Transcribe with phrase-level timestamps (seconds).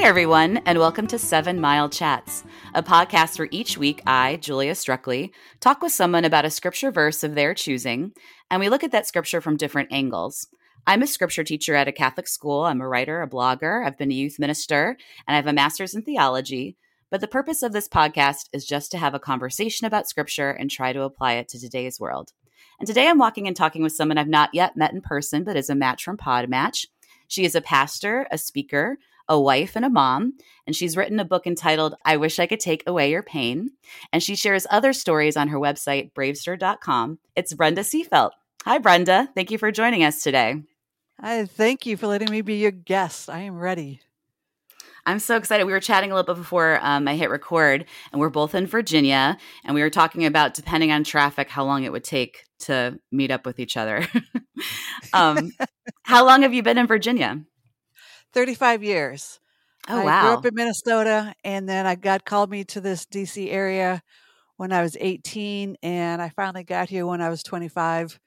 [0.00, 2.42] Hi, everyone, and welcome to Seven Mile Chats,
[2.72, 5.30] a podcast where each week I, Julia Struckley,
[5.60, 8.12] talk with someone about a scripture verse of their choosing,
[8.50, 10.48] and we look at that scripture from different angles.
[10.86, 12.62] I'm a scripture teacher at a Catholic school.
[12.62, 13.86] I'm a writer, a blogger.
[13.86, 14.96] I've been a youth minister,
[15.28, 16.78] and I have a master's in theology.
[17.10, 20.70] But the purpose of this podcast is just to have a conversation about scripture and
[20.70, 22.32] try to apply it to today's world.
[22.78, 25.58] And today I'm walking and talking with someone I've not yet met in person, but
[25.58, 26.86] is a match from Podmatch.
[27.28, 28.96] She is a pastor, a speaker,
[29.28, 30.34] a wife, and a mom.
[30.66, 33.70] And she's written a book entitled I Wish I Could Take Away Your Pain.
[34.12, 37.18] And she shares other stories on her website, bravestir.com.
[37.36, 38.30] It's Brenda Seefeldt.
[38.64, 39.28] Hi, Brenda.
[39.34, 40.62] Thank you for joining us today.
[41.18, 43.28] I thank you for letting me be your guest.
[43.28, 44.00] I am ready.
[45.06, 45.64] I'm so excited.
[45.64, 48.66] We were chatting a little bit before um, I hit record, and we're both in
[48.66, 52.98] Virginia, and we were talking about depending on traffic, how long it would take to
[53.10, 54.06] meet up with each other.
[55.12, 55.52] um,
[56.02, 57.40] how long have you been in Virginia?
[58.32, 59.40] 35 years.
[59.88, 60.22] Oh, I wow.
[60.22, 64.02] grew up in Minnesota, and then I God called me to this DC area
[64.56, 68.20] when I was 18, and I finally got here when I was 25.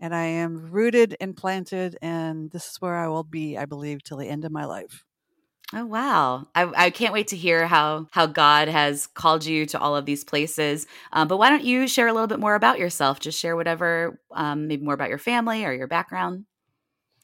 [0.00, 4.02] And I am rooted and planted, and this is where I will be, I believe,
[4.02, 5.04] till the end of my life.
[5.74, 6.48] Oh wow!
[6.54, 10.04] I, I can't wait to hear how how God has called you to all of
[10.04, 10.86] these places.
[11.12, 13.20] Um, but why don't you share a little bit more about yourself?
[13.20, 16.44] Just share whatever, um, maybe more about your family or your background.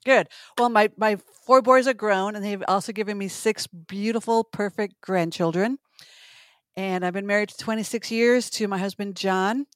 [0.05, 0.29] Good.
[0.57, 5.01] Well, my my four boys are grown, and they've also given me six beautiful, perfect
[5.01, 5.79] grandchildren.
[6.77, 9.67] And I've been married 26 years to my husband John,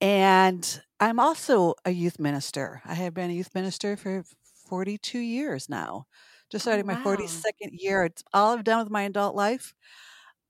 [0.00, 2.80] and I'm also a youth minister.
[2.84, 4.24] I have been a youth minister for
[4.68, 6.06] 42 years now.
[6.50, 8.04] Just Oh starting my 42nd year.
[8.04, 9.74] It's all I've done with my adult life.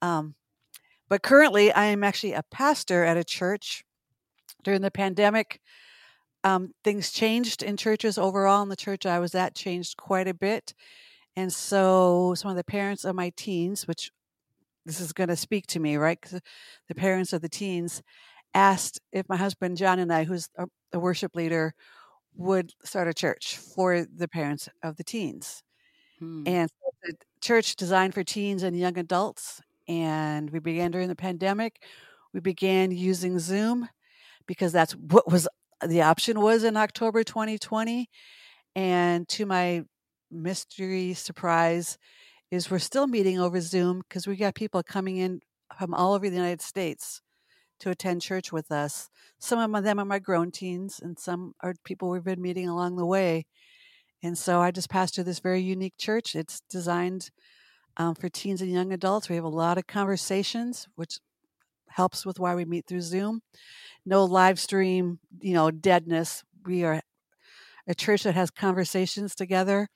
[0.03, 0.34] Um,
[1.09, 3.84] but currently, I am actually a pastor at a church.
[4.65, 5.60] During the pandemic,
[6.44, 10.34] um, things changed in churches overall, and the church I was at changed quite a
[10.34, 10.75] bit.
[11.37, 14.10] And so, some of the parents of my teens, which
[14.87, 16.21] this is going to speak to me, right?
[16.21, 16.41] 'Cause
[16.88, 18.03] the parents of the teens
[18.54, 21.75] asked if my husband John and I, who's a, a worship leader,
[22.37, 25.62] would start a church for the parents of the teens.
[26.21, 26.44] Hmm.
[26.47, 26.71] And
[27.04, 29.60] the church designed for teens and young adults.
[29.88, 31.82] And we began during the pandemic.
[32.34, 33.88] We began using Zoom
[34.47, 35.48] because that's what was
[35.87, 38.09] the option was in October 2020.
[38.75, 39.84] And to my
[40.31, 41.99] mystery surprise,
[42.50, 45.41] is we're still meeting over Zoom because we got people coming in
[45.78, 47.21] from all over the United States
[47.81, 49.09] to attend church with us.
[49.39, 52.97] Some of them are my grown teens, and some are people we've been meeting along
[52.97, 53.45] the way.
[54.22, 56.34] And so I just pastor this very unique church.
[56.34, 57.31] It's designed
[57.97, 59.28] um, for teens and young adults.
[59.28, 61.19] We have a lot of conversations, which
[61.91, 63.43] helps with why we meet through Zoom.
[64.04, 66.44] No live stream, you know, deadness.
[66.65, 67.03] We are
[67.87, 69.88] a church that has conversations together.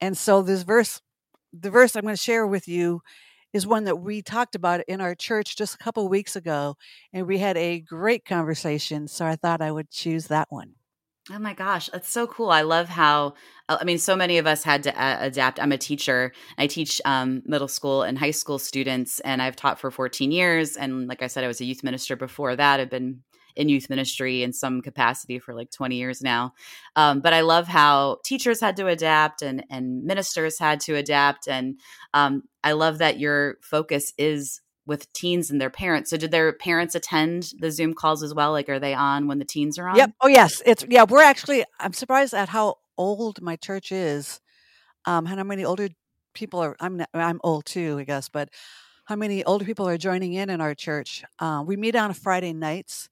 [0.00, 1.00] And so this verse,
[1.52, 3.02] the verse I'm going to share with you
[3.52, 6.76] is one that we talked about in our church just a couple weeks ago.
[7.12, 9.08] And we had a great conversation.
[9.08, 10.74] So I thought I would choose that one.
[11.32, 12.50] Oh my gosh, that's so cool.
[12.50, 13.34] I love how,
[13.68, 15.60] uh, I mean, so many of us had to uh, adapt.
[15.60, 16.32] I'm a teacher.
[16.58, 20.76] I teach um, middle school and high school students, and I've taught for 14 years.
[20.76, 22.80] And like I said, I was a youth minister before that.
[22.80, 23.22] I've been
[23.54, 26.52] in youth ministry in some capacity for like 20 years now.
[26.96, 31.46] Um, but I love how teachers had to adapt and, and ministers had to adapt.
[31.46, 31.78] And
[32.12, 36.10] um, I love that your focus is with teens and their parents.
[36.10, 38.52] So did their parents attend the Zoom calls as well?
[38.52, 39.96] Like, are they on when the teens are on?
[39.96, 40.12] Yep.
[40.20, 40.62] Oh, yes.
[40.66, 41.04] It's yeah.
[41.04, 41.64] We're actually.
[41.78, 44.40] I'm surprised at how old my church is.
[45.04, 45.88] Um, how many older
[46.34, 46.76] people are?
[46.80, 48.28] I'm I'm old too, I guess.
[48.28, 48.50] But
[49.04, 51.24] how many older people are joining in in our church?
[51.38, 53.08] Uh, we meet on Friday nights,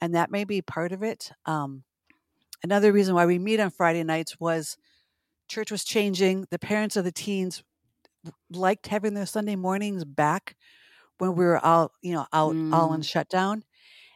[0.00, 1.30] and that may be part of it.
[1.46, 1.84] Um,
[2.62, 4.76] another reason why we meet on Friday nights was
[5.48, 6.46] church was changing.
[6.50, 7.62] The parents of the teens
[8.50, 10.56] liked having their Sunday mornings back
[11.18, 13.64] when we were all you know out all in Mm, shutdown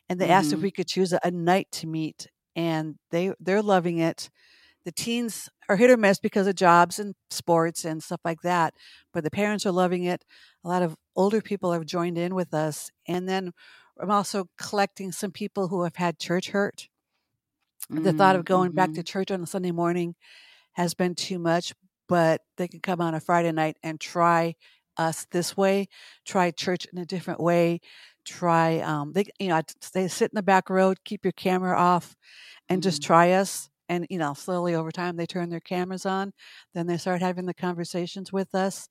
[0.09, 0.63] and they asked if mhm.
[0.63, 4.31] we could choose a, a night to meet and they they're loving it.
[4.85, 8.75] The teens are hit or miss because of jobs and sports and stuff like that
[9.13, 10.25] but the parents are loving it.
[10.65, 13.53] A lot of older people have joined in with us and then
[14.01, 16.89] i'm also collecting some people who have had church hurt.
[18.03, 20.15] The thought Mm, of going back to church on a sunday morning
[20.75, 21.73] has been too much
[22.09, 24.55] but they can come on a friday night and try
[24.99, 25.89] us this way
[26.27, 27.81] try church in a different way
[28.25, 29.61] try um they you know
[29.95, 32.17] they sit in the back row keep your camera off
[32.69, 33.07] and just Mhm.
[33.07, 36.33] try us and you know slowly over time they turn their cameras on
[36.75, 38.89] then they start having the conversations with us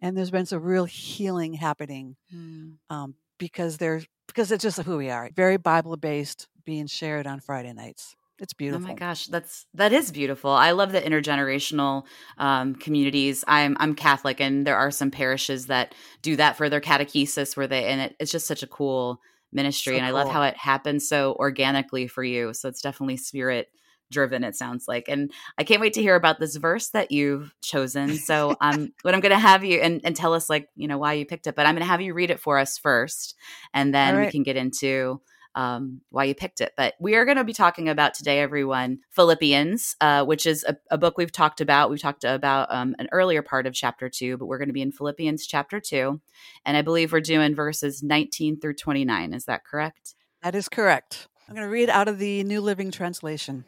[0.00, 2.78] and there's been some real healing happening Mm.
[2.90, 7.40] um, because there's because it's just who we are very bible based being shared on
[7.40, 8.86] friday nights It's beautiful.
[8.86, 10.50] Oh my gosh, that's that is beautiful.
[10.50, 12.04] I love the intergenerational
[12.38, 13.44] um, communities.
[13.46, 17.66] I'm I'm Catholic, and there are some parishes that do that for their catechesis, where
[17.66, 19.20] they and it, it's just such a cool
[19.52, 22.54] ministry, so and I love how it happens so organically for you.
[22.54, 23.68] So it's definitely spirit
[24.10, 24.42] driven.
[24.42, 28.16] It sounds like, and I can't wait to hear about this verse that you've chosen.
[28.16, 30.98] So um, what I'm going to have you and, and tell us like you know
[30.98, 33.36] why you picked it, but I'm going to have you read it for us first,
[33.74, 34.26] and then right.
[34.26, 35.20] we can get into
[35.54, 36.72] um, why you picked it.
[36.76, 40.76] But we are going to be talking about today, everyone, Philippians, uh, which is a,
[40.90, 41.90] a, book we've talked about.
[41.90, 44.82] We've talked about um, an earlier part of chapter two, but we're going to be
[44.82, 46.20] in Philippians chapter two.
[46.64, 49.34] And I believe we're doing verses 19 through 29.
[49.34, 50.14] Is that correct?
[50.42, 51.28] That is correct.
[51.48, 53.64] I'm going to read out of the New Living Translation.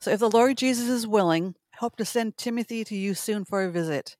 [0.00, 3.44] So if the Lord Jesus is willing, I hope to send Timothy to you soon
[3.44, 4.16] for a visit.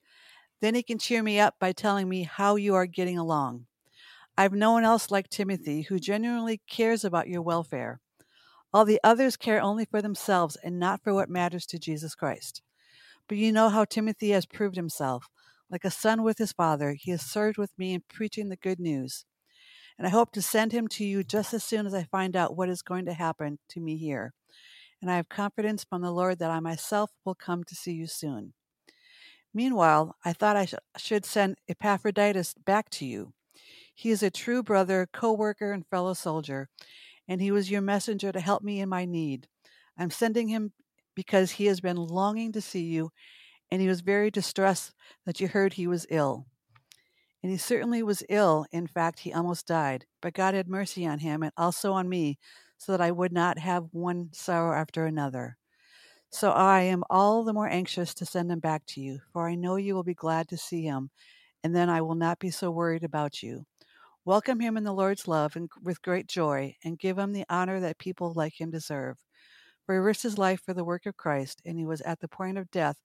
[0.61, 3.65] Then he can cheer me up by telling me how you are getting along.
[4.37, 7.99] I've no one else like Timothy who genuinely cares about your welfare.
[8.73, 12.61] All the others care only for themselves and not for what matters to Jesus Christ.
[13.27, 15.27] But you know how Timothy has proved himself.
[15.69, 18.79] Like a son with his father, he has served with me in preaching the good
[18.79, 19.25] news.
[19.97, 22.55] And I hope to send him to you just as soon as I find out
[22.55, 24.33] what is going to happen to me here.
[25.01, 28.07] And I have confidence from the Lord that I myself will come to see you
[28.07, 28.53] soon.
[29.53, 33.33] Meanwhile, I thought I sh- should send Epaphroditus back to you
[33.93, 36.69] he is a true brother, co worker, and fellow soldier,
[37.27, 39.47] and he was your messenger to help me in my need.
[39.97, 40.73] I'm sending him
[41.15, 43.11] because he has been longing to see you,
[43.69, 44.93] and he was very distressed
[45.25, 46.47] that you heard he was ill.
[47.43, 48.65] And he certainly was ill.
[48.71, 50.05] In fact, he almost died.
[50.21, 52.37] But God had mercy on him and also on me,
[52.77, 55.57] so that I would not have one sorrow after another.
[56.31, 59.55] So I am all the more anxious to send him back to you, for I
[59.55, 61.09] know you will be glad to see him,
[61.63, 63.65] and then I will not be so worried about you.
[64.23, 67.79] Welcome him in the Lord's love and with great joy, and give him the honor
[67.79, 69.17] that people like him deserve.
[69.85, 72.27] For he risked his life for the work of Christ, and he was at the
[72.27, 72.97] point of death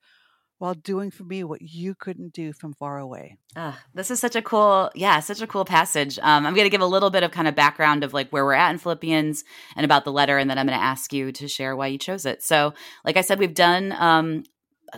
[0.59, 3.39] while doing for me what you couldn't do from far away.
[3.55, 6.19] Uh, this is such a cool, yeah, such a cool passage.
[6.19, 8.45] Um, I'm going to give a little bit of kind of background of like where
[8.45, 9.43] we're at in Philippians
[9.75, 11.99] and about the letter, and then I'm going to ask you to share why you
[11.99, 12.43] chose it.
[12.43, 12.75] So,
[13.05, 14.45] like I said, we've done um,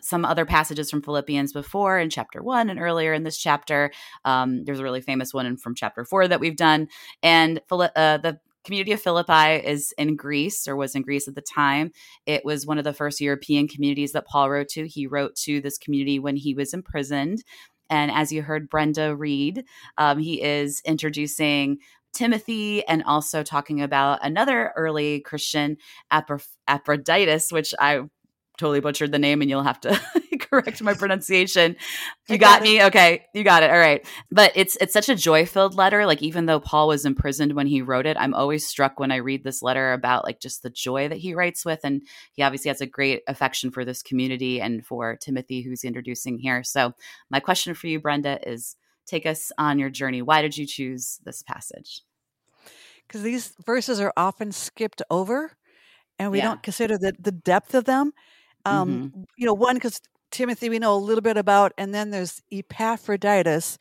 [0.03, 3.91] some other passages from Philippians before in chapter one and earlier in this chapter.
[4.25, 6.89] Um, there's a really famous one from chapter four that we've done.
[7.23, 11.41] And uh, the community of Philippi is in Greece or was in Greece at the
[11.41, 11.91] time.
[12.27, 14.87] It was one of the first European communities that Paul wrote to.
[14.87, 17.43] He wrote to this community when he was imprisoned.
[17.89, 19.65] And as you heard Brenda read,
[19.97, 21.79] um, he is introducing
[22.13, 25.77] Timothy and also talking about another early Christian,
[26.11, 28.01] Epaphroditus, which I
[28.59, 29.99] totally butchered the name and you'll have to
[30.41, 31.77] correct my pronunciation.
[32.29, 32.83] You got, got me?
[32.85, 33.71] Okay, you got it.
[33.71, 34.07] All right.
[34.31, 36.05] But it's it's such a joy-filled letter.
[36.05, 39.17] Like even though Paul was imprisoned when he wrote it, I'm always struck when I
[39.17, 42.03] read this letter about like just the joy that he writes with and
[42.33, 46.63] he obviously has a great affection for this community and for Timothy who's introducing here.
[46.63, 46.93] So,
[47.31, 48.77] my question for you Brenda is
[49.07, 50.21] take us on your journey.
[50.21, 52.03] Why did you choose this passage?
[53.09, 55.57] Cuz these verses are often skipped over
[56.19, 56.45] and we yeah.
[56.45, 58.13] don't consider the, the depth of them
[58.65, 59.23] um, mm-hmm.
[59.37, 60.01] You know, one because
[60.31, 63.79] Timothy we know a little bit about, and then there's Epaphroditus,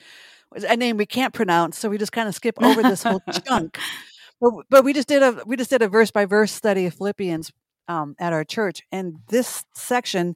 [0.56, 3.78] a name we can't pronounce, so we just kind of skip over this whole chunk.
[4.40, 6.94] But, but we just did a we just did a verse by verse study of
[6.94, 7.52] Philippians
[7.88, 10.36] um, at our church, and this section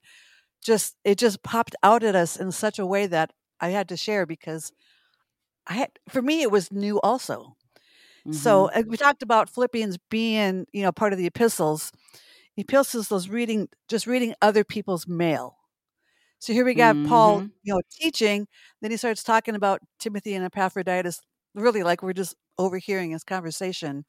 [0.63, 3.97] just it just popped out at us in such a way that I had to
[3.97, 4.71] share because
[5.67, 7.55] I had for me it was new also.
[8.25, 8.33] Mm-hmm.
[8.33, 11.91] So we talked about Philippians being you know part of the epistles
[12.57, 15.57] epistles was reading just reading other people's mail.
[16.39, 17.07] So here we got mm-hmm.
[17.07, 18.47] Paul, you know, teaching.
[18.81, 21.21] Then he starts talking about Timothy and Epaphroditus,
[21.53, 24.05] really like we're just overhearing his conversation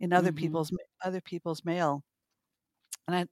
[0.00, 0.38] in other mm-hmm.
[0.38, 0.70] people's
[1.04, 2.02] other people's mail.
[3.06, 3.26] And I,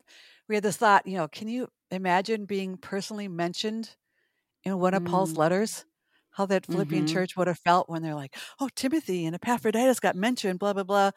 [0.48, 3.90] we had this thought, you know, can you imagine being personally mentioned
[4.62, 5.12] in one of mm-hmm.
[5.12, 5.38] Paul's mm.
[5.38, 5.84] letters?
[6.30, 7.14] How that Philippian mm-hmm.
[7.14, 10.82] church would have felt when they're like, "Oh, Timothy and Epaphroditus got mentioned," blah blah
[10.82, 11.12] blah,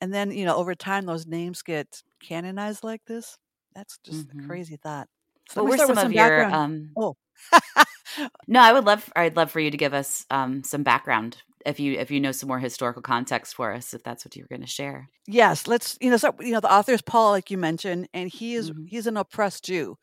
[0.00, 3.36] and then you know over time those names get canonized like this
[3.74, 4.40] that's just mm-hmm.
[4.40, 5.08] a crazy thought
[5.48, 7.16] so what were some, some of your um oh
[8.46, 11.80] no i would love i'd love for you to give us um some background if
[11.80, 14.48] you if you know some more historical context for us if that's what you were
[14.48, 17.50] going to share yes let's you know so you know the author is paul like
[17.50, 18.86] you mentioned and he is mm-hmm.
[18.86, 19.96] he's an oppressed jew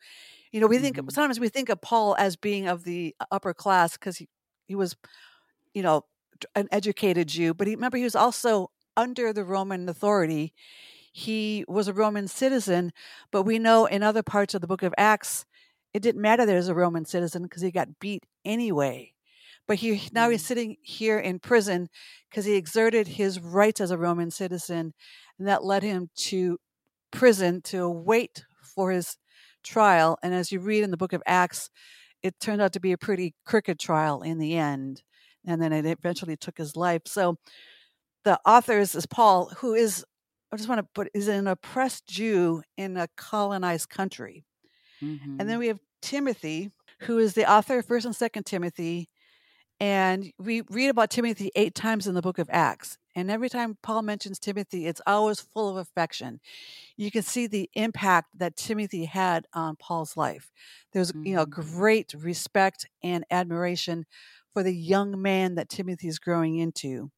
[0.52, 1.08] you know we think mm-hmm.
[1.10, 4.28] sometimes we think of paul as being of the upper class because he
[4.66, 4.96] he was
[5.74, 6.02] you know
[6.54, 10.52] an educated jew but he remember he was also under the Roman authority.
[11.12, 12.92] He was a Roman citizen,
[13.30, 15.44] but we know in other parts of the book of Acts,
[15.94, 19.12] it didn't matter that he was a Roman citizen because he got beat anyway.
[19.66, 20.46] But he now he's mm.
[20.46, 21.88] sitting here in prison
[22.30, 24.94] because he exerted his rights as a Roman citizen,
[25.38, 26.58] and that led him to
[27.10, 29.16] prison to wait for his
[29.64, 30.18] trial.
[30.22, 31.70] And as you read in the book of Acts,
[32.22, 35.02] it turned out to be a pretty crooked trial in the end.
[35.46, 37.02] And then it eventually took his life.
[37.06, 37.38] So
[38.26, 40.04] the authors is Paul, who is,
[40.52, 44.44] I just want to put, is an oppressed Jew in a colonized country.
[45.00, 45.36] Mm-hmm.
[45.38, 49.08] And then we have Timothy, who is the author of 1st and 2nd Timothy.
[49.78, 52.98] And we read about Timothy eight times in the book of Acts.
[53.14, 56.40] And every time Paul mentions Timothy, it's always full of affection.
[56.96, 60.50] You can see the impact that Timothy had on Paul's life.
[60.92, 61.26] There's, mm-hmm.
[61.26, 61.78] you know, mm-hmm.
[61.78, 64.04] great respect and admiration
[64.52, 67.12] for the young man that Timothy is growing into.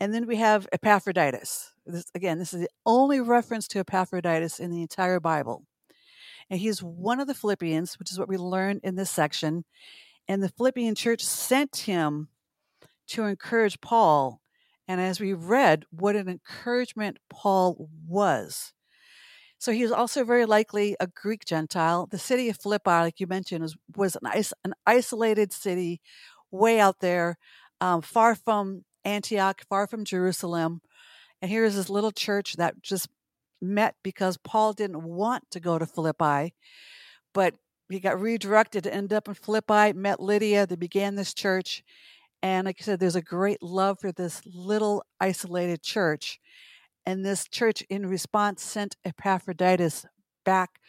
[0.00, 1.72] And then we have Epaphroditus.
[1.84, 5.66] This, again, this is the only reference to Epaphroditus in the entire Bible.
[6.48, 9.64] And he's one of the Philippians, which is what we learned in this section.
[10.26, 12.28] And the Philippian church sent him
[13.08, 14.40] to encourage Paul.
[14.88, 18.72] And as we read, what an encouragement Paul was.
[19.58, 22.06] So he was also very likely a Greek Gentile.
[22.10, 26.00] The city of Philippi, like you mentioned, was, was an, is- an isolated city
[26.50, 27.36] way out there,
[27.80, 30.80] um, far from Antioch, far from Jerusalem.
[31.40, 33.08] And here's this little church that just
[33.62, 36.54] met because Paul didn't want to go to Philippi,
[37.32, 37.54] but
[37.88, 41.82] he got redirected to end up in Philippi, met Lydia, they began this church.
[42.42, 46.38] And like I said, there's a great love for this little isolated church.
[47.04, 50.06] And this church, in response, sent Epaphroditus
[50.44, 50.80] back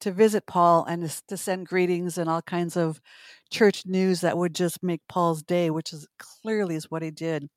[0.00, 3.00] to visit Paul and to send greetings and all kinds of
[3.50, 7.48] church news that would just make Paul's day, which is clearly is what he did.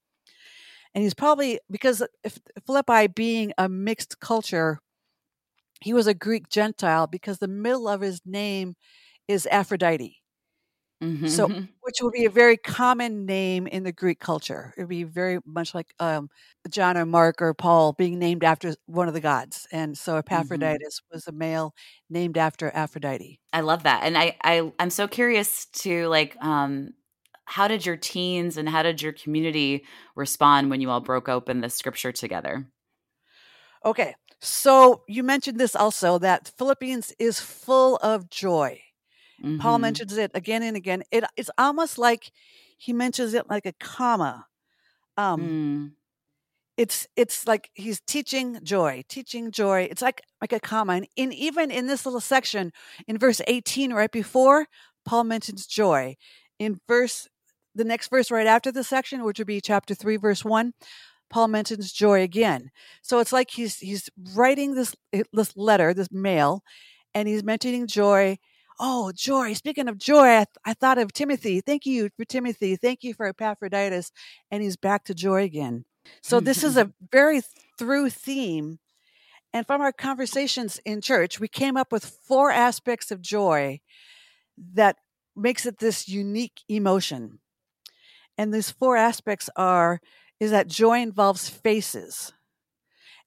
[0.95, 4.79] And he's probably because if Philippi being a mixed culture,
[5.81, 8.75] he was a Greek Gentile because the middle of his name
[9.27, 10.23] is Aphrodite.
[11.03, 11.27] Mm-hmm.
[11.27, 14.73] So, which would be a very common name in the Greek culture.
[14.77, 16.29] It would be very much like um,
[16.69, 19.67] John or Mark or Paul being named after one of the gods.
[19.69, 20.33] And so, mm-hmm.
[20.33, 21.15] Epaphroditus mm-hmm.
[21.15, 21.73] was a male
[22.09, 23.41] named after Aphrodite.
[23.51, 26.93] I love that, and I, I I'm so curious to like um,
[27.45, 29.85] how did your teens and how did your community
[30.15, 32.67] respond when you all broke open the scripture together?
[33.85, 34.15] Okay.
[34.41, 38.81] So you mentioned this also that Philippians is full of joy.
[39.41, 39.59] Mm-hmm.
[39.59, 41.03] Paul mentions it again and again.
[41.11, 42.31] It, it's almost like
[42.77, 44.45] he mentions it like a comma.
[45.17, 45.91] Um, mm.
[46.75, 49.87] It's it's like he's teaching joy, teaching joy.
[49.91, 50.93] It's like like a comma.
[50.93, 52.71] And in, even in this little section,
[53.07, 54.65] in verse 18, right before,
[55.05, 56.15] Paul mentions joy.
[56.59, 57.27] In verse
[57.75, 60.73] the next verse right after the section, which would be chapter 3, verse 1,
[61.29, 62.69] Paul mentions joy again.
[63.01, 66.61] So it's like he's he's writing this eh, this letter, this mail,
[67.13, 68.37] and he's mentioning joy.
[68.79, 69.53] Oh, joy.
[69.53, 71.61] Speaking of joy, I, th- I thought of Timothy.
[71.61, 72.75] Thank you for Timothy.
[72.75, 74.11] Thank you for Epaphroditus.
[74.49, 75.85] And he's back to joy again.
[76.21, 77.05] So this is a mm-hmm.
[77.11, 77.41] very
[77.77, 78.79] through theme.
[79.53, 83.79] And from our conversations in church, we came up with four aspects of joy
[84.73, 84.97] that
[85.35, 87.39] makes it this unique emotion.
[88.37, 89.99] And these four aspects are
[90.39, 92.33] is that joy involves faces.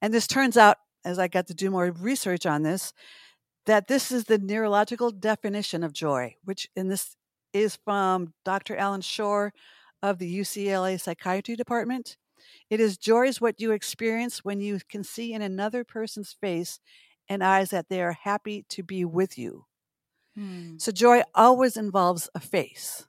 [0.02, 2.92] And this turns out, as I got to do more research on this,
[3.66, 7.16] that this is the neurological definition of joy, which in this
[7.52, 8.76] is from Dr.
[8.76, 9.52] Allan Schore
[10.02, 12.16] of the UCLA Psychiatry Department.
[12.70, 16.80] It is joy is what you experience when you can see in another person's face
[17.28, 19.64] and eyes that they are happy to be with you.
[20.36, 20.76] Hmm.
[20.78, 23.06] So joy always involves a face.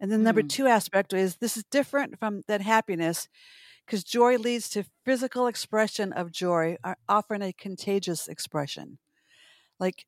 [0.00, 0.48] And then number mm.
[0.48, 3.28] two aspect is this is different from that happiness
[3.84, 6.76] because joy leads to physical expression of joy,
[7.08, 8.98] often a contagious expression.
[9.80, 10.04] Like,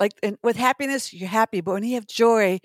[0.00, 2.58] like with happiness, you're happy, but when you have joy,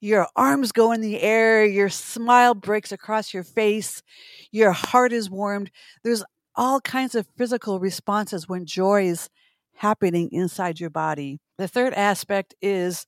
[0.00, 4.02] your arms go in the air, your smile breaks across your face,
[4.50, 5.70] your heart is warmed.
[6.04, 9.30] There's all kinds of physical responses when joy is
[9.76, 11.38] happening inside your body.
[11.56, 13.06] The third aspect is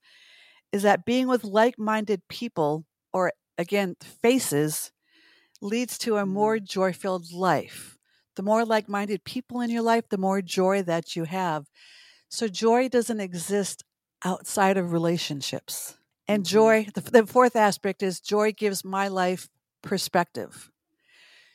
[0.73, 4.93] is that being with like-minded people or again, faces
[5.61, 6.65] leads to a more mm-hmm.
[6.65, 7.97] joy filled life.
[8.37, 11.67] The more like minded people in your life, the more joy that you have.
[12.29, 13.85] So, joy doesn't exist
[14.25, 15.99] outside of relationships.
[16.27, 16.53] And mm-hmm.
[16.53, 19.49] joy, the, the fourth aspect is joy gives my life
[19.83, 20.71] perspective.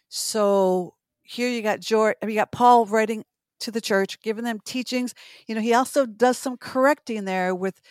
[0.08, 3.26] So, here you got joy, you got Paul writing
[3.60, 5.14] to the church, giving them teachings.
[5.48, 7.82] You know, he also does some correcting there with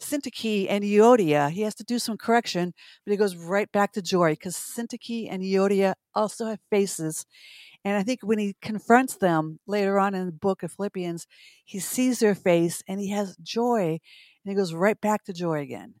[0.00, 2.74] Syntyche and Euodia, he has to do some correction,
[3.04, 7.24] but he goes right back to joy because Syntyche and Euodia also have faces.
[7.84, 11.26] And I think when he confronts them later on in the book of Philippians,
[11.64, 13.98] he sees their face and he has joy
[14.44, 15.94] and he goes right back to joy again.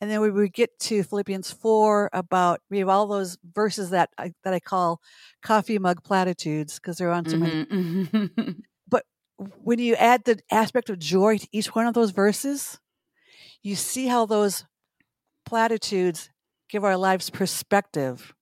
[0.00, 4.10] And then we would get to Philippians 4 about, we have all those verses that
[4.18, 5.00] I, that I call
[5.42, 7.64] coffee mug platitudes because they're on so many.
[7.64, 8.50] Mm-hmm.
[8.88, 9.04] but
[9.38, 12.78] when you add the aspect of joy to each one of those verses,
[13.64, 14.64] you see how those
[15.44, 16.30] platitudes
[16.68, 18.34] give our lives perspective,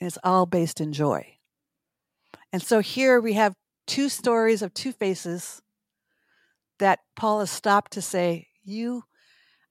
[0.00, 1.34] and it's all based in joy.
[2.52, 3.54] And so here we have
[3.86, 5.60] two stories of two faces
[6.78, 9.02] that Paul has stopped to say, You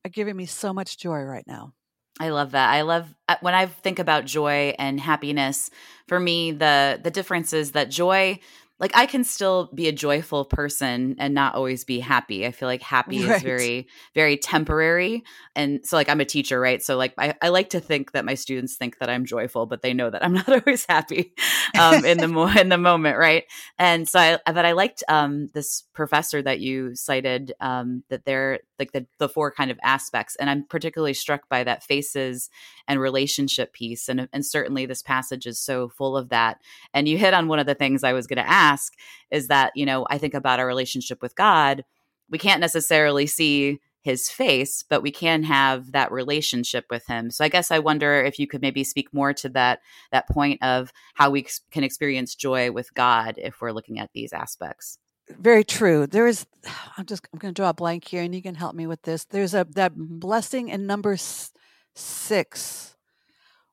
[0.06, 1.74] are giving me so much joy right now.
[2.20, 2.70] I love that.
[2.70, 5.70] I love uh, when I think about joy and happiness.
[6.08, 8.40] For me, the the difference is that joy
[8.80, 12.46] like I can still be a joyful person and not always be happy.
[12.46, 13.36] I feel like happy right.
[13.36, 15.24] is very, very temporary.
[15.56, 16.82] And so like I'm a teacher, right?
[16.82, 19.82] So like I, I like to think that my students think that I'm joyful, but
[19.82, 21.34] they know that I'm not always happy
[21.78, 23.46] um, in the mo- in the moment, right?
[23.80, 28.60] And so I but I liked um, this professor that you cited um, that they're
[28.80, 30.36] like the, the four kind of aspects.
[30.38, 32.50] And I'm particularly struck by that faces
[32.88, 34.08] and relationship piece.
[34.10, 36.60] And, and certainly this passage is so full of that.
[36.94, 38.94] And you hit on one of the things I was going to ask
[39.32, 41.84] is that, you know, I think about our relationship with God.
[42.30, 47.30] We can't necessarily see his face, but we can have that relationship with him.
[47.30, 49.82] So I guess I wonder if you could maybe speak more to that
[50.14, 54.32] that point of how we can experience joy with God if we're looking at these
[54.32, 54.98] aspects.
[55.30, 56.08] Very true.
[56.08, 56.46] There is
[56.98, 59.02] I'm just I'm going to draw a blank here and you can help me with
[59.02, 59.26] this.
[59.26, 60.20] There's a that mm-hmm.
[60.20, 62.96] blessing in number 6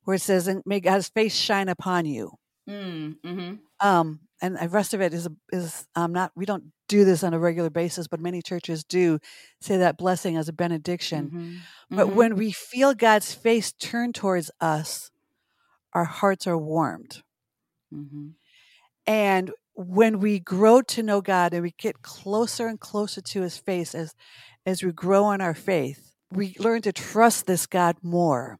[0.04, 2.32] where it says and may God's face shine upon you.
[2.68, 6.32] Mm, hmm Um, and the rest of it is is um, not.
[6.34, 9.18] We don't do this on a regular basis, but many churches do
[9.60, 11.26] say that blessing as a benediction.
[11.26, 11.96] Mm-hmm.
[11.96, 12.16] But mm-hmm.
[12.16, 15.10] when we feel God's face turn towards us,
[15.92, 17.22] our hearts are warmed.
[17.92, 18.28] Mm-hmm.
[19.06, 23.58] And when we grow to know God and we get closer and closer to His
[23.58, 24.14] face as
[24.66, 28.58] as we grow in our faith, we learn to trust this God more.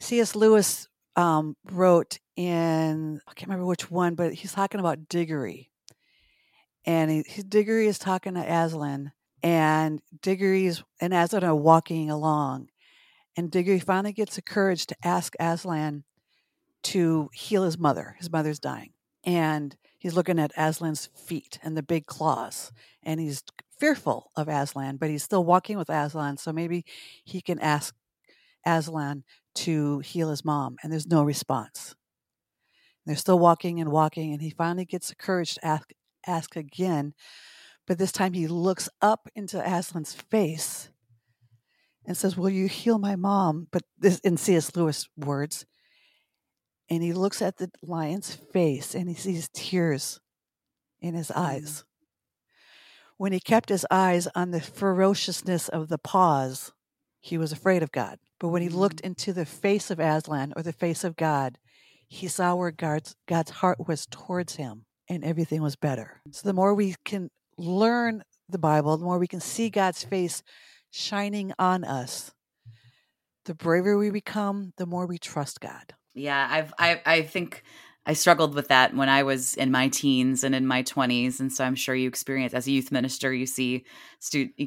[0.00, 0.36] C.S.
[0.36, 5.70] Lewis um, wrote in I can't remember which one, but he's talking about Diggory,
[6.84, 9.12] and he, Diggory is talking to Aslan,
[9.42, 12.68] and Diggory's and Aslan are walking along,
[13.36, 16.04] and Diggory finally gets the courage to ask Aslan
[16.84, 18.16] to heal his mother.
[18.18, 18.92] His mother's dying,
[19.24, 22.72] and he's looking at Aslan's feet and the big claws,
[23.04, 23.44] and he's
[23.78, 26.84] fearful of Aslan, but he's still walking with Aslan, so maybe
[27.24, 27.94] he can ask
[28.66, 29.22] Aslan
[29.54, 31.94] to heal his mom, and there's no response.
[33.06, 35.92] They're still walking and walking, and he finally gets the courage to ask,
[36.26, 37.14] ask again.
[37.86, 40.90] But this time he looks up into Aslan's face
[42.04, 43.68] and says, Will you heal my mom?
[43.70, 44.74] But this in C.S.
[44.74, 45.64] Lewis words.
[46.88, 50.20] And he looks at the lion's face and he sees tears
[51.00, 51.36] in his mm.
[51.36, 51.84] eyes.
[53.16, 56.72] When he kept his eyes on the ferociousness of the paws,
[57.20, 58.18] he was afraid of God.
[58.40, 59.06] But when he looked mm.
[59.06, 61.58] into the face of Aslan or the face of God,
[62.08, 66.20] he saw where God's, God's heart was towards him and everything was better.
[66.30, 70.42] So the more we can learn the Bible, the more we can see God's face
[70.90, 72.32] shining on us,
[73.44, 75.94] the braver we become, the more we trust God.
[76.14, 77.62] Yeah, I've I I think
[78.04, 81.38] I struggled with that when I was in my teens and in my 20s.
[81.38, 83.84] And so I'm sure you experience as a youth minister, you see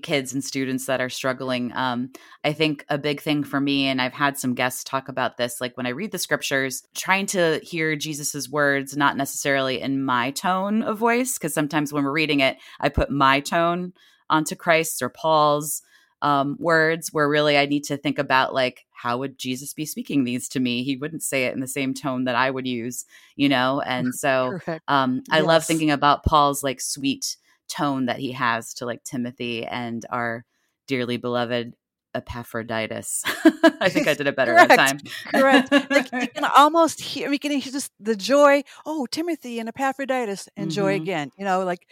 [0.01, 1.73] kids and students that are struggling.
[1.75, 2.11] Um,
[2.45, 5.59] I think a big thing for me, and I've had some guests talk about this,
[5.59, 10.31] like when I read the scriptures, trying to hear Jesus's words, not necessarily in my
[10.31, 13.91] tone of voice, because sometimes when we're reading it, I put my tone
[14.29, 15.81] onto Christ's or Paul's
[16.25, 20.23] um, words where really I need to think about like how would Jesus be speaking
[20.23, 20.83] these to me?
[20.83, 23.79] He wouldn't say it in the same tone that I would use, you know.
[23.79, 24.57] And so
[24.87, 25.45] um, I yes.
[25.45, 30.45] love thinking about Paul's like sweet tone that he has to like Timothy and our
[30.87, 31.75] dearly beloved
[32.15, 33.21] Epaphroditus.
[33.79, 34.69] I think I did it better Correct.
[34.69, 34.99] that time.
[35.27, 35.71] Correct.
[35.91, 38.63] Like you can almost hear, we can hear just the joy.
[38.83, 41.03] Oh, Timothy and Epaphroditus, enjoy mm-hmm.
[41.03, 41.31] again.
[41.37, 41.87] You know, like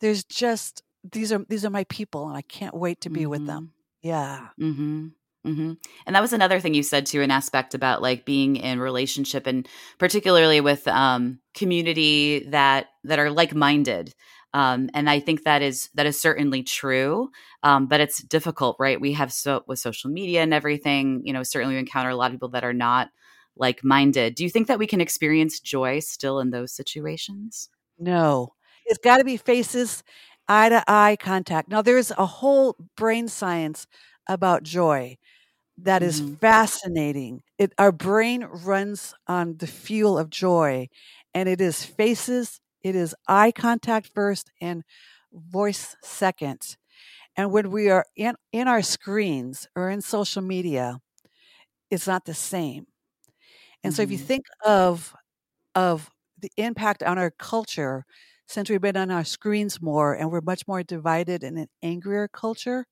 [0.00, 0.82] there's just
[1.12, 3.30] these are these are my people and i can't wait to be mm-hmm.
[3.30, 5.08] with them yeah mm-hmm.
[5.46, 5.74] Mm-hmm.
[6.06, 9.46] And that was another thing you said to an aspect about like being in relationship
[9.46, 9.66] and
[9.98, 14.14] particularly with um, community that that are like minded.
[14.52, 17.30] Um, and I think that is that is certainly true,
[17.62, 19.00] um, but it's difficult, right?
[19.00, 21.22] We have so with social media and everything.
[21.24, 23.10] You know, certainly we encounter a lot of people that are not
[23.56, 24.34] like minded.
[24.34, 27.68] Do you think that we can experience joy still in those situations?
[27.98, 28.54] No,
[28.86, 30.02] it's got to be faces
[30.48, 31.68] eye to eye contact.
[31.68, 33.86] Now, there's a whole brain science
[34.26, 35.18] about joy
[35.76, 36.34] that is mm-hmm.
[36.34, 37.42] fascinating.
[37.58, 40.88] It, our brain runs on the fuel of joy,
[41.34, 44.82] and it is faces, it is eye contact first, and
[45.32, 46.76] voice second.
[47.36, 50.98] And when we are in, in our screens or in social media,
[51.90, 52.86] it's not the same.
[53.84, 53.96] And mm-hmm.
[53.96, 54.26] so if you mm-hmm.
[54.26, 55.14] think of
[55.74, 58.04] of the impact on our culture
[58.48, 62.26] since we've been on our screens more and we're much more divided in an angrier
[62.26, 62.86] culture.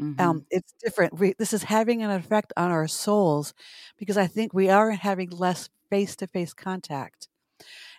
[0.00, 0.20] Mm-hmm.
[0.20, 1.18] Um, it's different.
[1.18, 3.52] We, this is having an effect on our souls
[3.98, 7.28] because I think we are having less face to face contact.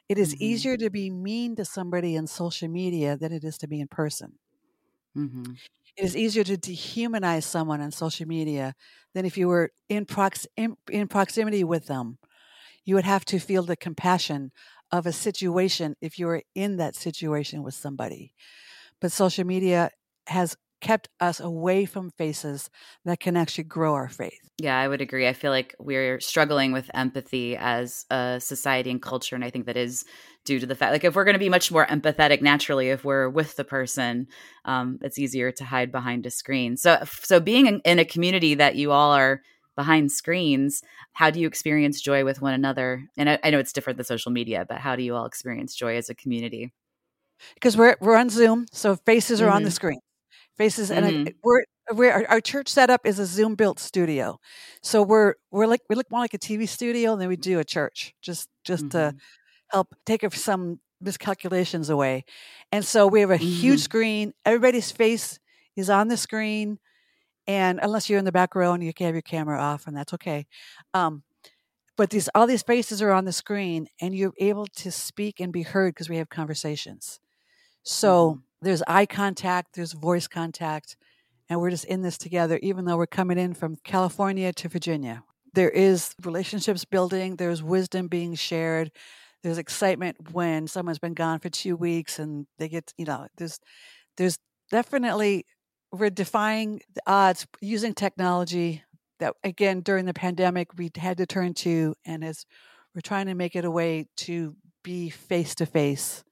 [0.10, 0.44] It is mm-hmm.
[0.44, 3.88] easier to be mean to somebody in social media than it is to be in
[3.88, 4.34] person.
[5.16, 5.54] Mm-hmm.
[5.96, 8.74] It is easier to dehumanize someone on social media
[9.14, 12.18] than if you were in, prox- in, in proximity with them.
[12.84, 14.52] You would have to feel the compassion
[14.94, 18.32] of a situation if you're in that situation with somebody.
[19.02, 19.90] But social media
[20.28, 22.70] has kept us away from faces
[23.04, 24.52] that can actually grow our faith.
[24.60, 25.28] Yeah, I would agree.
[25.28, 29.36] I feel like we're struggling with empathy as a society and culture.
[29.36, 30.06] And I think that is
[30.46, 33.04] due to the fact, like, if we're going to be much more empathetic naturally, if
[33.04, 34.28] we're with the person,
[34.66, 36.78] um, it's easier to hide behind a screen.
[36.78, 39.42] So, so being in, in a community that you all are
[39.76, 40.82] behind screens,
[41.14, 43.10] how do you experience joy with one another?
[43.18, 45.76] And I, I know it's different than social media, but how do you all experience
[45.76, 46.74] joy as a community?
[47.56, 49.56] Because we're we're on Zoom, so faces are mm-hmm.
[49.56, 49.76] on the mm-hmm.
[49.76, 50.00] screen
[50.58, 51.28] faces and mm-hmm.
[51.28, 54.40] I, we're we're our, church setup is a zoom built studio
[54.82, 57.64] so we're we're like we look more like a tv studio than we do a
[57.64, 59.10] church just just mm-hmm.
[59.10, 59.16] to
[59.70, 62.24] help take some miscalculations away
[62.72, 63.46] and so we have a mm-hmm.
[63.46, 65.40] huge screen everybody's face
[65.76, 66.80] is on the screen
[67.48, 69.96] and unless you're in the back row and you can have your camera off and
[69.96, 70.48] that's okay.
[70.94, 71.24] Um,
[71.96, 75.54] but these all these faces are on the screen and you're able to speak and
[75.54, 77.20] be heard because we have conversations.
[77.84, 78.40] So mm-hmm.
[78.62, 80.98] there's eye contact, there's voice contact,
[81.50, 85.24] and we're just in this together, even though we're coming in from California to Virginia.
[85.54, 88.92] There is relationships building, there's wisdom being shared,
[89.44, 93.60] there's excitement when someone's been gone for two weeks and they get, you know, there's
[94.18, 94.38] there's
[94.72, 95.46] definitely
[95.94, 98.84] we're defying the odds using technology
[99.20, 102.46] that again during the pandemic we had to turn to and as
[102.94, 106.24] we're trying to make it a way to be face to face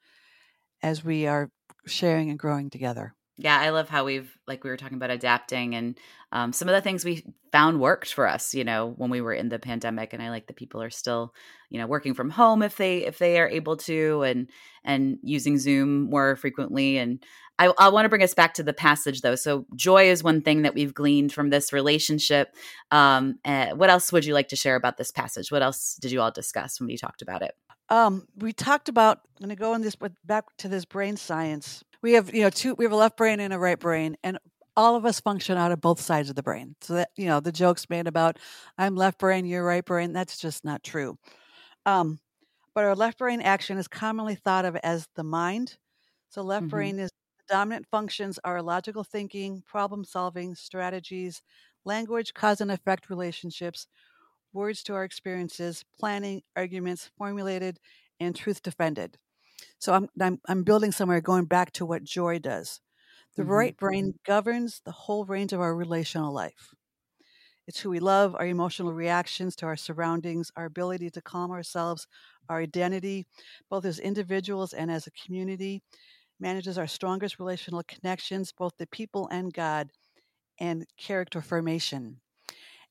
[0.84, 1.50] as we are
[1.86, 3.14] sharing and growing together.
[3.38, 5.98] Yeah, I love how we've like we were talking about adapting and
[6.32, 8.54] um, some of the things we found worked for us.
[8.54, 11.34] You know, when we were in the pandemic, and I like that people are still,
[11.70, 14.50] you know, working from home if they if they are able to, and
[14.84, 16.98] and using Zoom more frequently.
[16.98, 17.24] And
[17.58, 19.36] I, I want to bring us back to the passage though.
[19.36, 22.50] So joy is one thing that we've gleaned from this relationship.
[22.92, 25.52] Um, uh, what else would you like to share about this passage?
[25.52, 27.56] What else did you all discuss when we talked about it?
[27.92, 29.20] Um, we talked about.
[29.38, 31.84] I'm going to go on this, but back to this brain science.
[32.02, 32.74] We have, you know, two.
[32.76, 34.40] We have a left brain and a right brain, and
[34.78, 36.76] all of us function out of both sides of the brain.
[36.82, 38.40] So that you know, the jokes made about
[38.78, 40.14] I'm left brain, you're right brain.
[40.14, 41.18] That's just not true.
[41.86, 42.20] Um,
[42.74, 45.78] but our left brain action is commonly thought of as the mind.
[46.30, 46.70] So left mm-hmm.
[46.70, 51.42] brain is the dominant functions are logical thinking, problem solving, strategies,
[51.84, 53.88] language, cause and effect relationships,
[54.54, 57.80] words to our experiences, planning, arguments formulated,
[58.20, 59.18] and truth defended.
[59.80, 62.82] So I'm, I'm, I'm building somewhere going back to what joy does.
[63.36, 63.52] The mm-hmm.
[63.52, 66.74] right brain governs the whole range of our relational life.
[67.68, 72.08] It's who we love, our emotional reactions to our surroundings, our ability to calm ourselves,
[72.50, 73.28] our identity,
[73.70, 75.82] both as individuals and as a community,
[76.40, 79.92] manages our strongest relational connections, both the people and God,
[80.60, 82.20] and character formation.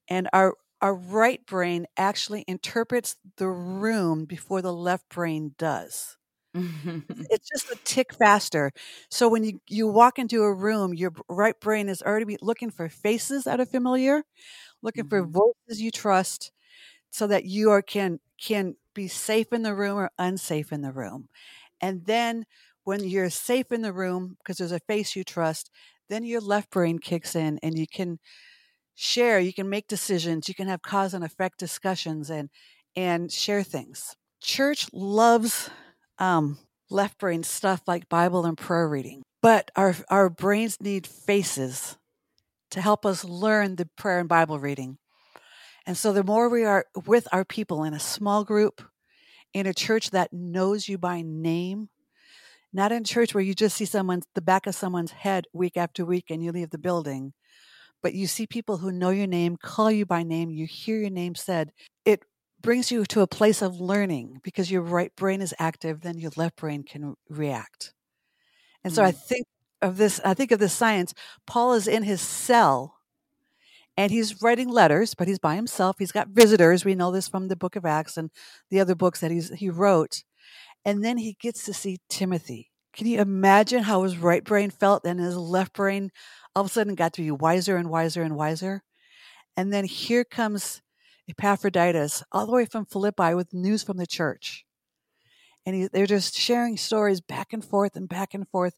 [0.09, 6.17] And our our right brain actually interprets the room before the left brain does.
[6.55, 8.73] it's just a tick faster.
[9.11, 12.89] So when you, you walk into a room, your right brain is already looking for
[12.89, 14.25] faces that are familiar,
[14.83, 15.33] looking mm-hmm.
[15.33, 16.53] for voices you trust,
[17.11, 20.93] so that you are, can can be safe in the room or unsafe in the
[20.93, 21.29] room.
[21.81, 22.45] And then
[22.85, 25.71] when you're safe in the room because there's a face you trust,
[26.09, 28.19] then your left brain kicks in and you can
[29.01, 32.51] share, you can make decisions, you can have cause and effect discussions and
[32.95, 34.15] and share things.
[34.43, 35.71] Church loves
[36.19, 36.59] um,
[36.91, 41.97] left brain stuff like Bible and prayer reading, but our our brains need faces
[42.73, 44.99] to help us learn the prayer and Bible reading.
[45.87, 48.83] And so the more we are with our people in a small group,
[49.55, 51.89] in a church that knows you by name,
[52.71, 56.05] not in church where you just see someone's the back of someone's head week after
[56.05, 57.33] week and you leave the building,
[58.03, 61.11] but you see people who know your name, call you by name, you hear your
[61.11, 61.73] name said,
[62.05, 62.25] it
[62.61, 66.31] brings you to a place of learning because your right brain is active, then your
[66.37, 67.93] left brain can react.
[68.85, 69.17] And so I mm.
[69.17, 69.47] think
[69.83, 71.15] of this, I think of this science.
[71.47, 72.97] Paul is in his cell
[73.97, 75.97] and he's writing letters, but he's by himself.
[75.99, 76.85] He's got visitors.
[76.85, 78.31] We know this from the book of Acts and
[78.71, 80.23] the other books that he's, he wrote.
[80.85, 82.70] And then he gets to see Timothy.
[82.93, 86.11] Can you imagine how his right brain felt and his left brain
[86.55, 88.83] all of a sudden got to be wiser and wiser and wiser.
[89.57, 90.83] And then here comes
[91.29, 94.65] Epaphroditus, all the way from Philippi with news from the church.
[95.67, 98.75] and he, they're just sharing stories back and forth and back and forth.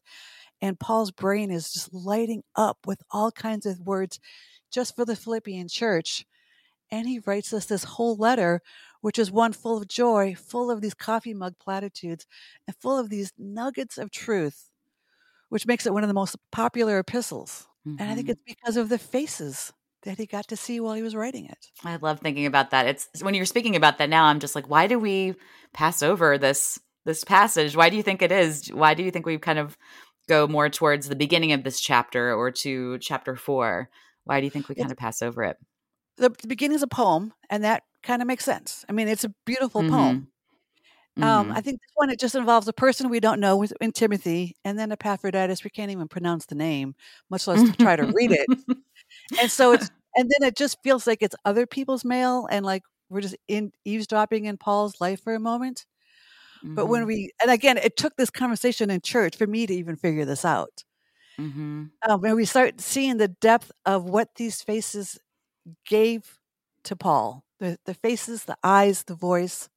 [0.61, 4.19] And Paul's brain is just lighting up with all kinds of words
[4.71, 6.25] just for the Philippian church.
[6.91, 8.61] And he writes us this whole letter,
[9.03, 12.25] which is one full of joy, full of these coffee mug platitudes,
[12.65, 14.69] and full of these nuggets of truth,
[15.49, 17.67] which makes it one of the most popular epistles.
[17.85, 18.01] Mm-hmm.
[18.01, 18.31] And I think mm-hmm.
[18.31, 21.67] it's because of the faces that he got to see while he was writing it.
[21.83, 22.87] I love thinking about that.
[22.87, 25.35] It's when you're speaking about that now, I'm just like, why do we
[25.73, 27.75] pass over this this passage?
[27.75, 28.69] Why do you think it is?
[28.69, 29.77] Why do you think we kind of
[30.29, 33.89] go more towards the beginning of this chapter or to chapter four?
[34.23, 35.57] Why do you think we kind of pass over it?
[36.15, 38.85] The, the beginning is a poem, and that kind of makes sense.
[38.87, 39.95] I mean, it's a beautiful mm-hmm.
[39.95, 40.27] poem.
[41.17, 41.51] Um, mm-hmm.
[41.51, 44.79] I think this one it just involves a person we don't know in Timothy, and
[44.79, 45.63] then Epaphroditus.
[45.63, 46.95] We can't even pronounce the name,
[47.29, 48.47] much less try to read it.
[49.39, 52.81] And so it's and then it just feels like it's other people's mail, and like
[53.09, 55.85] we're just in eavesdropping in Paul's life for a moment.
[56.63, 56.75] Mm-hmm.
[56.75, 57.07] But when mm-hmm.
[57.09, 60.43] we and again, it took this conversation in church for me to even figure this
[60.43, 60.83] out.
[61.39, 61.85] Mm-hmm.
[62.07, 65.19] Um, when we start seeing the depth of what these faces
[65.87, 66.39] gave
[66.85, 69.69] to Paul, the the faces, the eyes, the voice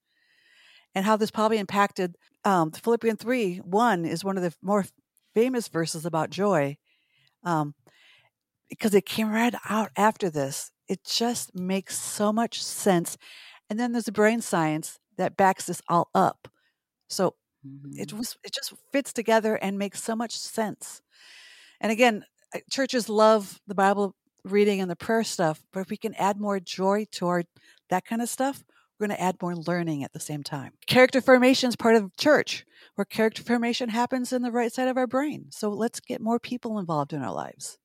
[0.96, 4.86] and how this probably impacted um, Philippians 3 1 is one of the more
[5.34, 6.78] famous verses about joy
[7.44, 7.74] um,
[8.70, 10.70] because it came right out after this.
[10.88, 13.18] It just makes so much sense.
[13.68, 16.48] And then there's the brain science that backs this all up.
[17.08, 17.34] So
[17.66, 18.00] mm-hmm.
[18.00, 21.02] it was it just fits together and makes so much sense.
[21.78, 22.24] And again,
[22.70, 24.14] churches love the Bible
[24.46, 27.46] reading and the prayer stuff, but if we can add more joy toward
[27.90, 28.62] that kind of stuff,
[28.98, 30.72] we're going to add more learning at the same time.
[30.86, 34.96] Character formation is part of church, where character formation happens in the right side of
[34.96, 35.46] our brain.
[35.50, 37.78] So let's get more people involved in our lives.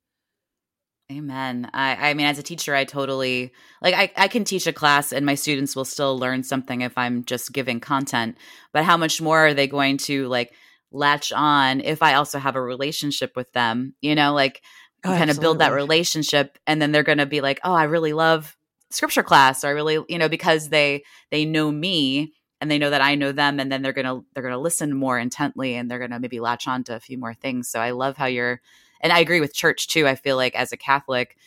[1.11, 1.69] Amen.
[1.73, 5.11] I, I mean, as a teacher, I totally like I, I can teach a class
[5.11, 8.37] and my students will still learn something if I'm just giving content.
[8.71, 10.53] But how much more are they going to like
[10.89, 13.93] latch on if I also have a relationship with them?
[13.99, 14.61] You know, like
[15.03, 15.31] oh, kind absolutely.
[15.31, 18.57] of build that relationship and then they're gonna be like, Oh, I really love
[18.89, 22.91] scripture class or I really, you know, because they they know me and they know
[22.91, 25.75] that I know them and then they're going to they're going to listen more intently
[25.75, 27.67] and they're going to maybe latch on to a few more things.
[27.67, 28.61] So I love how you're
[29.01, 30.07] and I agree with church too.
[30.07, 31.37] I feel like as a Catholic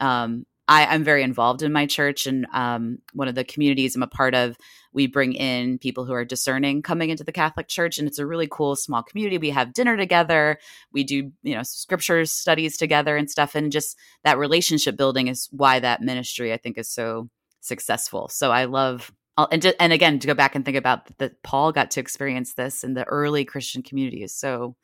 [0.00, 4.02] um I, am very involved in my church and um, one of the communities I'm
[4.02, 4.56] a part of.
[4.92, 8.26] We bring in people who are discerning coming into the Catholic Church, and it's a
[8.26, 9.38] really cool small community.
[9.38, 10.58] We have dinner together,
[10.92, 15.48] we do you know scriptures studies together and stuff, and just that relationship building is
[15.50, 17.28] why that ministry I think is so
[17.60, 18.28] successful.
[18.28, 19.12] So I love.
[19.38, 22.54] And, to, and again, to go back and think about that, Paul got to experience
[22.54, 24.76] this in the early Christian community is so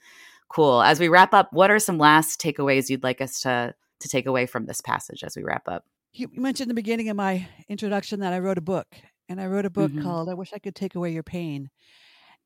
[0.50, 0.82] cool.
[0.82, 4.26] As we wrap up, what are some last takeaways you'd like us to to take
[4.26, 5.84] away from this passage as we wrap up?
[6.12, 8.86] You mentioned in the beginning of my introduction that I wrote a book,
[9.28, 10.02] and I wrote a book mm-hmm.
[10.02, 11.70] called "I Wish I Could Take Away Your Pain."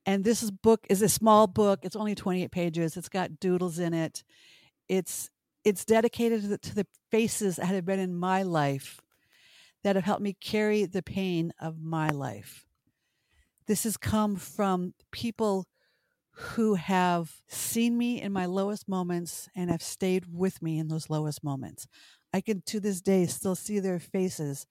[0.05, 1.81] And this is book is a small book.
[1.83, 2.97] It's only 28 pages.
[2.97, 4.23] It's got doodles in it.
[4.89, 5.31] It's
[5.65, 9.01] it's dedicated to the, to the faces that have been in my life
[9.83, 12.67] that have helped me carry the pain of my life.
[13.67, 15.67] This has come from people
[16.39, 21.09] who have seen me in my lowest moments and have stayed with me in those
[21.09, 21.87] lowest moments.
[22.35, 24.67] I can to this day still see their faces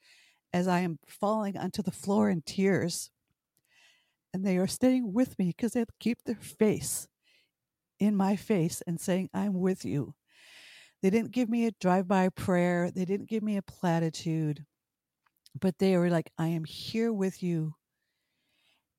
[0.54, 3.10] as I am falling onto the floor in tears.
[4.32, 7.08] And they are staying with me because they keep their face
[8.00, 10.14] in my face and saying, I'm with you.
[11.02, 14.66] They didn't give me a drive by prayer, they didn't give me a platitude,
[15.60, 17.74] but they were like, I am here with you.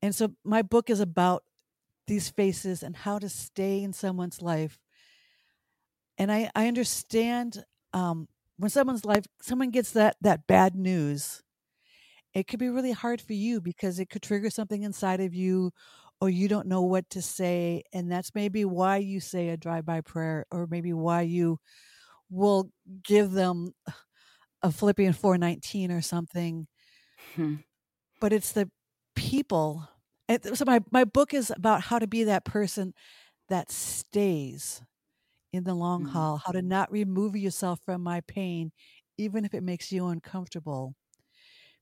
[0.03, 1.45] And so my book is about
[2.07, 4.79] these faces and how to stay in someone's life.
[6.19, 11.43] And I, I understand um, when someone's life, someone gets that, that bad news,
[12.35, 15.73] it could be really hard for you because it could trigger something inside of you
[16.21, 17.83] or you don't know what to say.
[17.93, 21.59] And that's maybe why you say a drive by prayer or maybe why you
[22.31, 22.71] will
[23.03, 23.73] give them
[24.63, 26.67] a Philippian 419 or something.
[27.35, 27.57] Hmm.
[28.21, 28.71] But it's the
[29.15, 29.89] people
[30.29, 32.95] and so my, my book is about how to be that person
[33.49, 34.83] that stays
[35.53, 36.13] in the long mm-hmm.
[36.13, 38.73] haul, how to not remove yourself from my pain,
[39.19, 40.95] even if it makes you uncomfortable.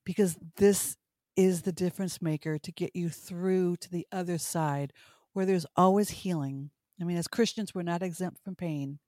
[0.04, 0.96] Because this
[1.36, 4.92] is the difference maker to get you through to the other side
[5.32, 6.70] where there's always healing.
[7.00, 8.98] I mean, as Christians, we're not exempt from pain,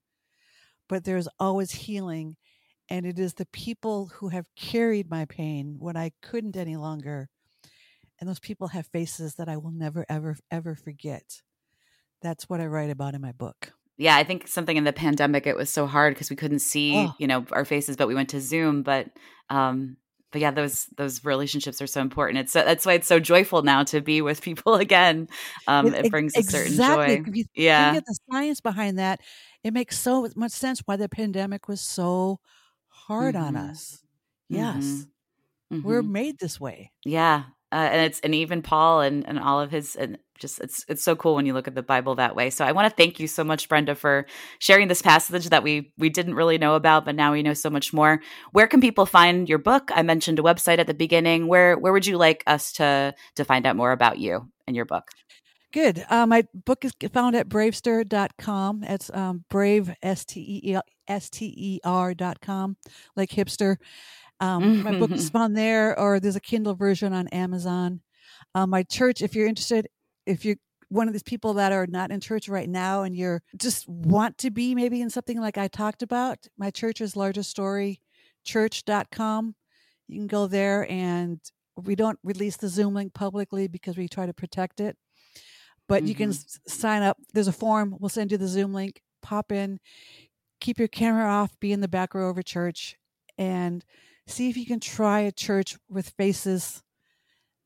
[0.89, 2.35] but there's always healing.
[2.89, 7.29] And it is the people who have carried my pain when I couldn't any longer
[8.19, 11.41] and those people have faces that I will never, ever, ever forget.
[12.21, 13.73] That's what I write about in my book.
[13.97, 16.95] Yeah, I think something in the pandemic it was so hard because we couldn't see,
[16.95, 17.15] oh.
[17.17, 18.83] you know, our faces, but we went to Zoom.
[18.83, 19.09] But
[19.49, 19.97] um,
[20.31, 22.39] but yeah, those those relationships are so important.
[22.39, 25.27] It's so, that's why it's so joyful now to be with people again.
[25.67, 27.23] Um, it, it brings a certain joy.
[27.33, 29.21] You yeah, think the science behind that,
[29.63, 32.39] it makes so much sense why the pandemic was so
[32.87, 33.45] hard mm-hmm.
[33.45, 34.03] on us.
[34.49, 35.07] Yes,
[35.73, 35.81] mm-hmm.
[35.81, 36.11] we're mm-hmm.
[36.11, 36.91] made this way.
[37.03, 40.85] Yeah, uh, and it's and even Paul and and all of his and just it's
[40.87, 42.49] it's so cool when you look at the Bible that way.
[42.49, 44.25] So I want to thank you so much, Brenda, for
[44.59, 47.69] sharing this passage that we we didn't really know about, but now we know so
[47.69, 48.21] much more.
[48.51, 49.91] Where can people find your book?
[49.93, 51.47] I mentioned a website at the beginning.
[51.47, 54.85] Where where would you like us to to find out more about you and your
[54.85, 55.09] book?
[55.73, 56.05] Good.
[56.09, 58.83] Uh, my book is found at bravester.com.
[58.83, 60.77] It's um, brave, S T
[61.07, 62.77] S T E R.com,
[63.15, 63.75] like hipster.
[64.39, 68.01] Um, my book is on there, or there's a Kindle version on Amazon.
[68.53, 69.87] Um, my church, if you're interested,
[70.25, 70.57] if you're
[70.89, 74.37] one of these people that are not in church right now and you're just want
[74.37, 78.01] to be maybe in something like I talked about, my church's largest story,
[78.45, 79.55] church.com.
[80.07, 81.39] You can go there and
[81.75, 84.97] we don't release the Zoom link publicly because we try to protect it.
[85.87, 86.07] But mm-hmm.
[86.07, 86.69] you can mm-hmm.
[86.69, 87.17] s- sign up.
[87.33, 87.95] There's a form.
[87.99, 89.01] We'll send you the Zoom link.
[89.21, 89.79] Pop in,
[90.61, 92.95] keep your camera off, be in the back row of a church,
[93.37, 93.83] and
[94.27, 96.83] see if you can try a church with faces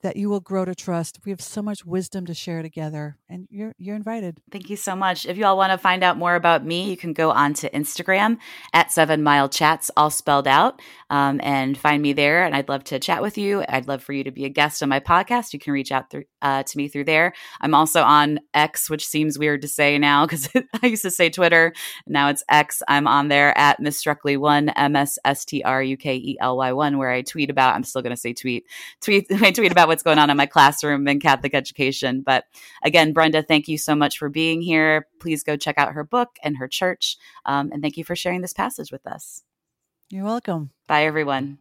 [0.02, 1.20] that you will grow to trust.
[1.26, 4.40] We have so much wisdom to share together, and you're you're invited.
[4.52, 5.26] Thank you so much.
[5.26, 7.70] If you all want to find out more about me, you can go on to
[7.70, 8.38] Instagram
[8.74, 12.44] at Seven Mile Chats, all spelled out, um, and find me there.
[12.44, 13.64] And I'd love to chat with you.
[13.68, 15.54] I'd love for you to be a guest on my podcast.
[15.54, 17.34] You can reach out through, uh, to me through there.
[17.60, 20.50] I'm also on X, which seems weird to say now because
[20.84, 21.74] I used to say Twitter.
[22.08, 22.82] Now it's X.
[22.88, 26.38] I'm on there at Miss Strukely One, M S S T R U K E
[26.40, 27.76] L Y One, where I tweet about.
[27.76, 28.66] I'm still going to say tweet,
[29.02, 29.28] tweet.
[29.32, 32.22] I tweet about what's going on in my classroom in Catholic education.
[32.22, 32.46] But
[32.82, 35.06] again, Brenda, thank you so much for being here.
[35.20, 37.18] Please go check out her book and her church.
[37.46, 39.44] Um, and thank you for sharing this passage with us.
[40.10, 40.72] You're welcome.
[40.88, 41.58] Bye, everyone.